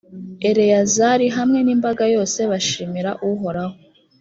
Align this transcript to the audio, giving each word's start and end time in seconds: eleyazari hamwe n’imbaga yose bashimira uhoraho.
eleyazari 0.49 1.27
hamwe 1.37 1.59
n’imbaga 1.63 2.03
yose 2.15 2.39
bashimira 2.51 3.11
uhoraho. 3.29 3.77